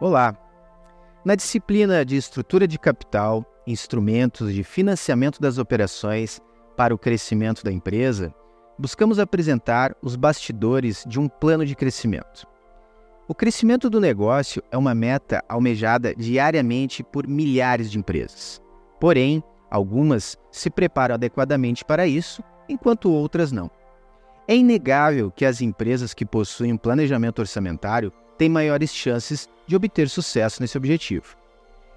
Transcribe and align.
Olá! 0.00 0.36
Na 1.24 1.36
disciplina 1.36 2.04
de 2.04 2.16
Estrutura 2.16 2.66
de 2.66 2.80
Capital, 2.80 3.44
Instrumentos 3.64 4.52
de 4.52 4.64
Financiamento 4.64 5.40
das 5.40 5.56
Operações 5.56 6.40
para 6.76 6.92
o 6.92 6.98
Crescimento 6.98 7.62
da 7.62 7.70
Empresa, 7.70 8.34
buscamos 8.76 9.20
apresentar 9.20 9.94
os 10.02 10.16
bastidores 10.16 11.04
de 11.06 11.20
um 11.20 11.28
plano 11.28 11.64
de 11.64 11.76
crescimento. 11.76 12.44
O 13.28 13.34
crescimento 13.36 13.88
do 13.88 14.00
negócio 14.00 14.60
é 14.72 14.76
uma 14.76 14.96
meta 14.96 15.44
almejada 15.48 16.12
diariamente 16.12 17.04
por 17.04 17.24
milhares 17.28 17.88
de 17.88 17.96
empresas. 17.96 18.60
Porém, 18.98 19.44
algumas 19.70 20.36
se 20.50 20.70
preparam 20.70 21.14
adequadamente 21.14 21.84
para 21.84 22.04
isso, 22.04 22.42
enquanto 22.68 23.12
outras 23.12 23.52
não. 23.52 23.70
É 24.48 24.56
inegável 24.56 25.30
que 25.30 25.44
as 25.44 25.60
empresas 25.60 26.12
que 26.12 26.26
possuem 26.26 26.72
um 26.72 26.76
planejamento 26.76 27.38
orçamentário 27.38 28.12
têm 28.38 28.48
maiores 28.48 28.94
chances 28.94 29.48
de 29.66 29.76
obter 29.76 30.08
sucesso 30.08 30.60
nesse 30.60 30.76
objetivo. 30.76 31.36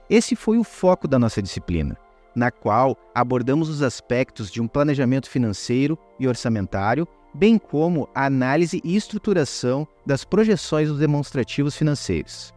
Esse 0.09 0.35
foi 0.35 0.57
o 0.57 0.63
foco 0.63 1.07
da 1.07 1.19
nossa 1.19 1.41
disciplina, 1.41 1.97
na 2.35 2.51
qual 2.51 2.97
abordamos 3.13 3.67
os 3.67 3.81
aspectos 3.81 4.49
de 4.49 4.61
um 4.61 4.67
planejamento 4.67 5.29
financeiro 5.29 5.97
e 6.19 6.27
orçamentário, 6.27 7.07
bem 7.33 7.57
como 7.57 8.07
a 8.15 8.25
análise 8.25 8.81
e 8.83 8.95
estruturação 8.95 9.87
das 10.05 10.23
projeções 10.23 10.87
dos 10.87 10.99
demonstrativos 10.99 11.75
financeiros. 11.75 12.53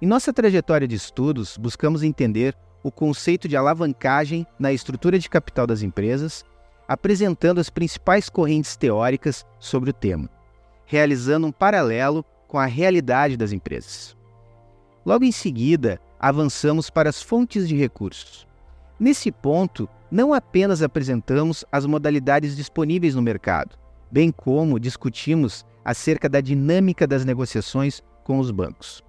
Em 0.00 0.06
nossa 0.06 0.32
trajetória 0.32 0.88
de 0.88 0.96
estudos, 0.96 1.56
buscamos 1.56 2.02
entender 2.02 2.56
o 2.82 2.90
conceito 2.90 3.46
de 3.46 3.56
alavancagem 3.56 4.44
na 4.58 4.72
estrutura 4.72 5.18
de 5.18 5.30
capital 5.30 5.66
das 5.66 5.82
empresas, 5.82 6.44
apresentando 6.88 7.60
as 7.60 7.70
principais 7.70 8.28
correntes 8.28 8.76
teóricas 8.76 9.46
sobre 9.60 9.90
o 9.90 9.92
tema, 9.94 10.28
realizando 10.84 11.46
um 11.46 11.52
paralelo 11.52 12.24
com 12.52 12.58
a 12.58 12.66
realidade 12.66 13.34
das 13.34 13.50
empresas. 13.50 14.14
Logo 15.06 15.24
em 15.24 15.32
seguida, 15.32 15.98
avançamos 16.20 16.90
para 16.90 17.08
as 17.08 17.22
fontes 17.22 17.66
de 17.66 17.74
recursos. 17.74 18.46
Nesse 19.00 19.32
ponto, 19.32 19.88
não 20.10 20.34
apenas 20.34 20.82
apresentamos 20.82 21.64
as 21.72 21.86
modalidades 21.86 22.54
disponíveis 22.54 23.14
no 23.14 23.22
mercado, 23.22 23.78
bem 24.10 24.30
como 24.30 24.78
discutimos 24.78 25.64
acerca 25.82 26.28
da 26.28 26.42
dinâmica 26.42 27.06
das 27.06 27.24
negociações 27.24 28.02
com 28.22 28.38
os 28.38 28.50
bancos. 28.50 29.02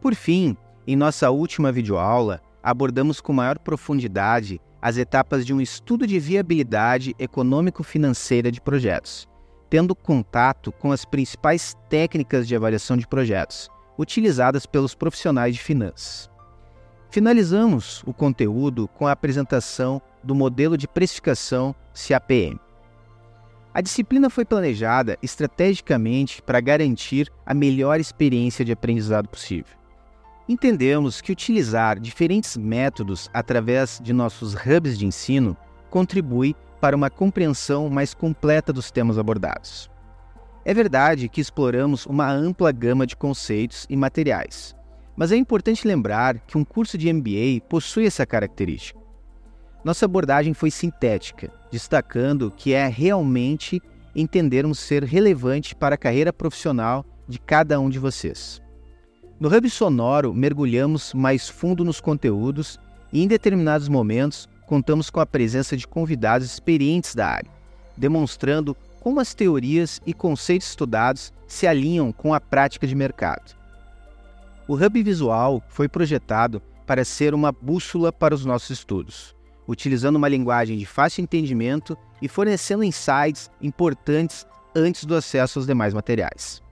Por 0.00 0.14
fim, 0.14 0.56
em 0.86 0.96
nossa 0.96 1.30
última 1.30 1.70
videoaula, 1.70 2.40
abordamos 2.62 3.20
com 3.20 3.34
maior 3.34 3.58
profundidade 3.58 4.58
as 4.80 4.96
etapas 4.96 5.44
de 5.44 5.52
um 5.52 5.60
estudo 5.60 6.06
de 6.06 6.18
viabilidade 6.18 7.14
econômico-financeira 7.18 8.50
de 8.50 8.58
projetos, 8.58 9.28
tendo 9.68 9.94
contato 9.94 10.70
com 10.72 10.92
as 10.92 11.04
principais 11.04 11.76
técnicas 11.88 12.46
de 12.46 12.54
avaliação 12.54 12.96
de 12.96 13.06
projetos, 13.06 13.68
utilizadas 13.98 14.66
pelos 14.66 14.94
profissionais 14.94 15.54
de 15.54 15.62
finanças. 15.62 16.30
Finalizamos 17.10 18.02
o 18.06 18.12
conteúdo 18.12 18.88
com 18.88 19.06
a 19.06 19.12
apresentação 19.12 20.02
do 20.22 20.34
modelo 20.34 20.76
de 20.76 20.88
precificação 20.88 21.74
CAPM. 21.92 22.58
A 23.72 23.80
disciplina 23.80 24.30
foi 24.30 24.44
planejada 24.44 25.18
estrategicamente 25.22 26.42
para 26.42 26.60
garantir 26.60 27.30
a 27.44 27.52
melhor 27.52 27.98
experiência 27.98 28.64
de 28.64 28.72
aprendizado 28.72 29.28
possível. 29.28 29.76
Entendemos 30.48 31.20
que 31.20 31.32
utilizar 31.32 31.98
diferentes 31.98 32.56
métodos 32.56 33.30
através 33.32 33.98
de 34.02 34.12
nossos 34.12 34.54
hubs 34.54 34.98
de 34.98 35.06
ensino 35.06 35.56
contribui 35.90 36.54
para 36.84 36.94
uma 36.94 37.08
compreensão 37.08 37.88
mais 37.88 38.12
completa 38.12 38.70
dos 38.70 38.90
temas 38.90 39.16
abordados. 39.16 39.90
É 40.66 40.74
verdade 40.74 41.30
que 41.30 41.40
exploramos 41.40 42.04
uma 42.04 42.30
ampla 42.30 42.70
gama 42.72 43.06
de 43.06 43.16
conceitos 43.16 43.86
e 43.88 43.96
materiais, 43.96 44.76
mas 45.16 45.32
é 45.32 45.36
importante 45.36 45.88
lembrar 45.88 46.40
que 46.40 46.58
um 46.58 46.62
curso 46.62 46.98
de 46.98 47.10
MBA 47.10 47.66
possui 47.70 48.04
essa 48.04 48.26
característica. 48.26 49.00
Nossa 49.82 50.04
abordagem 50.04 50.52
foi 50.52 50.70
sintética, 50.70 51.50
destacando 51.72 52.52
que 52.54 52.74
é 52.74 52.86
realmente 52.86 53.80
entendermos 54.14 54.78
ser 54.78 55.04
relevante 55.04 55.74
para 55.74 55.94
a 55.94 55.98
carreira 55.98 56.34
profissional 56.34 57.02
de 57.26 57.38
cada 57.38 57.80
um 57.80 57.88
de 57.88 57.98
vocês. 57.98 58.60
No 59.40 59.48
Hub 59.48 59.70
Sonoro, 59.70 60.34
mergulhamos 60.34 61.14
mais 61.14 61.48
fundo 61.48 61.82
nos 61.82 61.98
conteúdos 61.98 62.78
e, 63.10 63.22
em 63.22 63.26
determinados 63.26 63.88
momentos, 63.88 64.46
contamos 64.66 65.10
com 65.10 65.20
a 65.20 65.26
presença 65.26 65.76
de 65.76 65.86
convidados 65.86 66.46
experientes 66.46 67.14
da 67.14 67.26
área, 67.26 67.50
demonstrando 67.96 68.76
como 69.00 69.20
as 69.20 69.34
teorias 69.34 70.00
e 70.06 70.14
conceitos 70.14 70.68
estudados 70.68 71.32
se 71.46 71.66
alinham 71.66 72.10
com 72.10 72.32
a 72.32 72.40
prática 72.40 72.86
de 72.86 72.94
mercado. 72.94 73.54
O 74.66 74.74
Hub 74.74 75.02
Visual 75.02 75.62
foi 75.68 75.88
projetado 75.88 76.62
para 76.86 77.04
ser 77.04 77.34
uma 77.34 77.52
bússola 77.52 78.10
para 78.12 78.34
os 78.34 78.44
nossos 78.44 78.70
estudos, 78.70 79.34
utilizando 79.68 80.16
uma 80.16 80.28
linguagem 80.28 80.78
de 80.78 80.86
fácil 80.86 81.22
entendimento 81.22 81.96
e 82.20 82.28
fornecendo 82.28 82.82
insights 82.82 83.50
importantes 83.60 84.46
antes 84.74 85.04
do 85.04 85.14
acesso 85.14 85.58
aos 85.58 85.66
demais 85.66 85.92
materiais. 85.92 86.62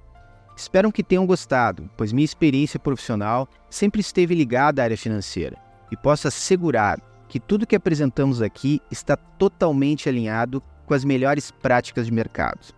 Espero 0.56 0.92
que 0.92 1.02
tenham 1.02 1.26
gostado, 1.26 1.90
pois 1.96 2.12
minha 2.12 2.24
experiência 2.24 2.78
profissional 2.78 3.48
sempre 3.68 4.00
esteve 4.00 4.34
ligada 4.34 4.82
à 4.82 4.84
área 4.84 4.96
financeira 4.96 5.56
e 5.90 5.96
posso 5.96 6.28
assegurar 6.28 6.98
que 7.32 7.40
tudo 7.40 7.66
que 7.66 7.74
apresentamos 7.74 8.42
aqui 8.42 8.78
está 8.90 9.16
totalmente 9.16 10.06
alinhado 10.06 10.62
com 10.84 10.92
as 10.92 11.02
melhores 11.02 11.50
práticas 11.50 12.04
de 12.04 12.12
mercado. 12.12 12.74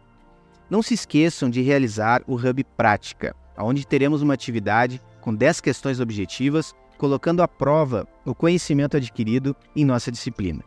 Não 0.70 0.80
se 0.80 0.94
esqueçam 0.94 1.50
de 1.50 1.60
realizar 1.60 2.22
o 2.24 2.36
Hub 2.36 2.62
Prática, 2.76 3.34
onde 3.58 3.84
teremos 3.84 4.22
uma 4.22 4.32
atividade 4.32 5.02
com 5.20 5.34
10 5.34 5.60
questões 5.60 5.98
objetivas, 5.98 6.72
colocando 6.96 7.42
à 7.42 7.48
prova 7.48 8.06
o 8.24 8.32
conhecimento 8.32 8.96
adquirido 8.96 9.56
em 9.74 9.84
nossa 9.84 10.12
disciplina. 10.12 10.62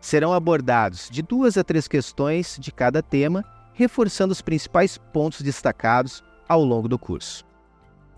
Serão 0.00 0.32
abordados 0.32 1.08
de 1.08 1.22
duas 1.22 1.56
a 1.56 1.62
três 1.62 1.86
questões 1.86 2.56
de 2.58 2.72
cada 2.72 3.00
tema, 3.00 3.44
reforçando 3.74 4.32
os 4.32 4.42
principais 4.42 4.98
pontos 4.98 5.42
destacados 5.42 6.20
ao 6.48 6.64
longo 6.64 6.88
do 6.88 6.98
curso. 6.98 7.46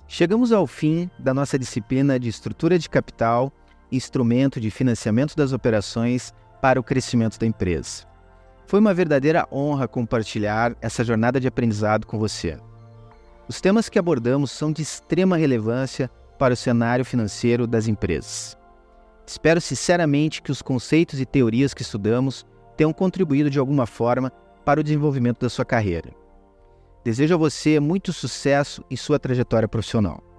Chegamos 0.08 0.52
ao 0.52 0.66
fim 0.66 1.10
da 1.18 1.34
nossa 1.34 1.58
disciplina 1.58 2.18
de 2.18 2.30
Estrutura 2.30 2.78
de 2.78 2.88
Capital 2.88 3.52
instrumento 3.92 4.60
de 4.60 4.70
financiamento 4.70 5.36
das 5.36 5.52
operações 5.52 6.32
para 6.60 6.80
o 6.80 6.82
crescimento 6.82 7.38
da 7.38 7.46
empresa. 7.46 8.04
Foi 8.66 8.80
uma 8.80 8.94
verdadeira 8.94 9.46
honra 9.52 9.86
compartilhar 9.86 10.74
essa 10.80 11.04
jornada 11.04 11.38
de 11.38 11.46
aprendizado 11.46 12.06
com 12.06 12.18
você. 12.18 12.58
Os 13.46 13.60
temas 13.60 13.88
que 13.88 13.98
abordamos 13.98 14.50
são 14.50 14.72
de 14.72 14.80
extrema 14.80 15.36
relevância 15.36 16.10
para 16.38 16.54
o 16.54 16.56
cenário 16.56 17.04
financeiro 17.04 17.66
das 17.66 17.86
empresas. 17.86 18.56
Espero 19.26 19.60
sinceramente 19.60 20.40
que 20.40 20.50
os 20.50 20.62
conceitos 20.62 21.20
e 21.20 21.26
teorias 21.26 21.74
que 21.74 21.82
estudamos 21.82 22.46
tenham 22.76 22.92
contribuído 22.92 23.50
de 23.50 23.58
alguma 23.58 23.86
forma 23.86 24.32
para 24.64 24.80
o 24.80 24.82
desenvolvimento 24.82 25.40
da 25.40 25.50
sua 25.50 25.64
carreira. 25.64 26.10
Desejo 27.04 27.34
a 27.34 27.38
você 27.38 27.78
muito 27.80 28.12
sucesso 28.12 28.84
em 28.90 28.96
sua 28.96 29.18
trajetória 29.18 29.68
profissional. 29.68 30.31